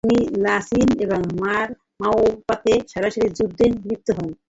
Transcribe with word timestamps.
তিনি 0.03 0.19
লাসিন 0.45 0.87
এবং 1.05 1.19
মাওবার্কে 2.01 2.73
সরাসরি 2.91 3.27
যুদ্ধে 3.37 3.65
লিপ্ত 3.85 4.07
হন। 4.17 4.29